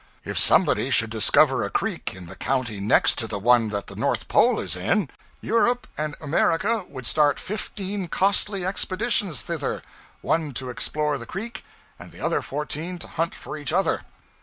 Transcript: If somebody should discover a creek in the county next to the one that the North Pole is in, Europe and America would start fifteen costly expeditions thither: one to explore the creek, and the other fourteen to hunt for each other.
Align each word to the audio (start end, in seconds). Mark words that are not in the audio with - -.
If 0.25 0.39
somebody 0.39 0.89
should 0.89 1.11
discover 1.11 1.63
a 1.63 1.69
creek 1.69 2.15
in 2.15 2.25
the 2.25 2.35
county 2.35 2.79
next 2.79 3.19
to 3.19 3.27
the 3.27 3.37
one 3.37 3.69
that 3.69 3.85
the 3.85 3.95
North 3.95 4.27
Pole 4.27 4.59
is 4.59 4.75
in, 4.75 5.11
Europe 5.41 5.85
and 5.95 6.15
America 6.19 6.83
would 6.89 7.05
start 7.05 7.37
fifteen 7.39 8.07
costly 8.07 8.65
expeditions 8.65 9.43
thither: 9.43 9.83
one 10.21 10.53
to 10.55 10.71
explore 10.71 11.19
the 11.19 11.27
creek, 11.27 11.63
and 11.99 12.11
the 12.11 12.19
other 12.19 12.41
fourteen 12.41 12.97
to 12.97 13.07
hunt 13.07 13.35
for 13.35 13.55
each 13.55 13.71
other. 13.71 14.01